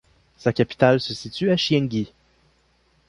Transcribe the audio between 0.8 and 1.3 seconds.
se